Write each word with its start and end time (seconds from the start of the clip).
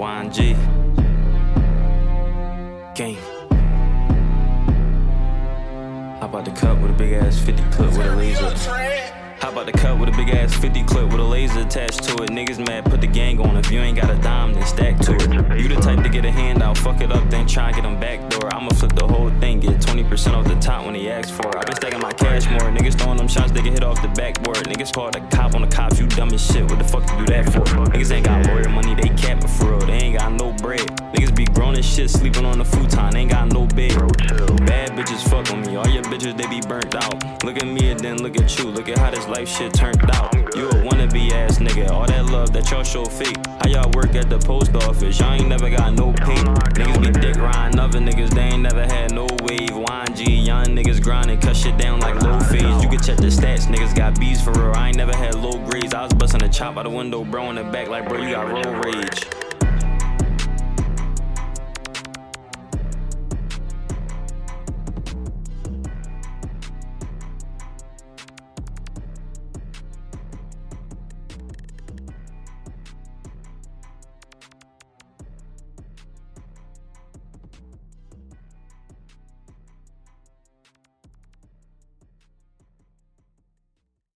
YNG. 0.00 0.56
Gang. 2.94 3.16
How 6.18 6.26
about 6.26 6.46
the 6.46 6.52
cut 6.52 6.80
with 6.80 6.90
a 6.90 6.94
big 6.94 7.12
ass 7.12 7.38
50 7.38 7.62
clip 7.64 7.90
with 7.90 8.06
a 8.06 8.16
laser? 8.16 8.48
How 9.40 9.50
about 9.50 9.66
the 9.66 9.72
cut 9.72 9.98
with 9.98 10.08
a 10.08 10.12
big 10.12 10.30
ass 10.30 10.54
50 10.54 10.84
clip 10.84 11.10
with 11.10 11.20
a 11.20 11.22
laser 11.22 11.60
attached 11.60 12.04
to 12.04 12.14
it? 12.22 12.30
Niggas 12.30 12.66
mad, 12.66 12.86
put 12.86 13.02
the 13.02 13.06
gang 13.06 13.40
on. 13.40 13.58
If 13.58 13.70
you 13.70 13.80
ain't 13.80 13.98
got 14.00 14.08
a 14.10 14.16
dime, 14.22 14.54
then 14.54 14.66
stack 14.66 14.98
to 15.00 15.14
it. 15.14 15.60
You 15.60 15.68
the 15.68 15.76
type 15.76 16.02
to 16.02 16.08
get 16.08 16.24
a 16.24 16.30
handout, 16.30 16.78
fuck 16.78 17.02
it 17.02 17.12
up, 17.12 17.28
then 17.28 17.46
try 17.46 17.66
and 17.66 17.76
get 17.76 17.82
them 17.82 18.00
back 18.00 18.26
door. 18.30 18.54
I'ma 18.54 18.70
flip 18.70 18.94
the 18.94 19.06
whole 19.06 19.30
thing, 19.40 19.60
get 19.60 19.80
20% 19.80 20.32
off 20.32 20.46
the 20.46 20.54
top 20.60 20.86
when 20.86 20.94
he 20.94 21.10
asks 21.10 21.30
for 21.30 21.48
it. 21.48 21.56
I 21.56 21.64
been 21.64 21.76
stacking 21.76 22.00
my 22.00 22.12
cash 22.12 22.48
more. 22.48 22.70
Niggas 22.72 22.98
throwing 22.98 23.18
them 23.18 23.28
shots, 23.28 23.52
they 23.52 23.60
get 23.60 23.74
hit 23.74 23.84
off 23.84 24.00
the 24.00 24.08
backboard. 24.08 24.56
Niggas 24.58 24.94
call 24.94 25.10
the 25.10 25.20
cop 25.30 25.54
on 25.54 25.60
the 25.60 25.68
cops, 25.68 26.00
you 26.00 26.06
dumb 26.06 26.32
as 26.32 26.46
shit. 26.46 26.64
What 26.64 26.78
the 26.78 26.84
fuck 26.84 27.02
you 27.10 27.26
do 27.26 27.26
that 27.26 27.52
for? 27.52 27.79
Shit, 32.00 32.10
sleeping 32.10 32.46
on 32.46 32.58
the 32.58 32.64
futon, 32.64 33.16
ain't 33.16 33.30
got 33.30 33.52
no 33.52 33.66
bed. 33.66 33.96
Bad 34.66 34.90
bitches 34.96 35.22
fuck 35.28 35.44
with 35.50 35.66
me, 35.66 35.76
all 35.76 35.88
your 35.88 36.02
bitches 36.04 36.36
they 36.36 36.46
be 36.48 36.60
burnt 36.66 36.94
out. 36.94 37.44
Look 37.44 37.56
at 37.56 37.66
me 37.66 37.90
and 37.90 38.00
then 38.00 38.22
look 38.22 38.40
at 38.40 38.58
you, 38.58 38.66
look 38.70 38.88
at 38.88 38.98
how 38.98 39.10
this 39.10 39.26
life 39.28 39.48
shit 39.48 39.74
turned 39.74 40.10
out. 40.10 40.32
You 40.56 40.68
a 40.68 40.74
wannabe 40.84 41.30
ass 41.32 41.58
nigga, 41.58 41.90
all 41.90 42.06
that 42.06 42.26
love 42.26 42.52
that 42.52 42.70
y'all 42.70 42.84
show 42.84 43.04
fake. 43.04 43.36
How 43.60 43.68
y'all 43.68 43.90
work 43.92 44.14
at 44.14 44.30
the 44.30 44.38
post 44.38 44.74
office, 44.74 45.18
y'all 45.18 45.32
ain't 45.32 45.48
never 45.48 45.68
got 45.68 45.92
no 45.94 46.12
pay. 46.12 46.40
Niggas 46.78 47.00
be 47.02 47.20
dick 47.20 47.36
riding 47.36 47.78
other 47.78 48.00
niggas, 48.00 48.30
they 48.30 48.48
ain't 48.54 48.62
never 48.62 48.84
had 48.84 49.12
no 49.12 49.26
wave. 49.42 49.70
YNG, 49.70 50.46
young 50.46 50.66
niggas 50.66 51.02
grinding, 51.02 51.40
cut 51.40 51.56
shit 51.56 51.76
down 51.76 52.00
like 52.00 52.20
low 52.22 52.40
phase. 52.40 52.82
You 52.82 52.88
can 52.88 53.00
check 53.02 53.16
the 53.16 53.28
stats, 53.28 53.66
niggas 53.66 53.94
got 53.94 54.18
bees 54.18 54.40
for 54.40 54.52
real. 54.52 54.72
I 54.74 54.88
ain't 54.88 54.96
never 54.96 55.14
had 55.14 55.34
low 55.34 55.58
grades. 55.68 55.92
I 55.92 56.04
was 56.04 56.14
busting 56.14 56.42
a 56.42 56.48
chop 56.48 56.76
out 56.78 56.84
the 56.84 56.90
window, 56.90 57.24
bro, 57.24 57.50
in 57.50 57.56
the 57.56 57.64
back, 57.64 57.88
like 57.88 58.08
bro, 58.08 58.22
you 58.22 58.30
got 58.30 58.48
road 58.48 58.84
rage. 58.86 59.39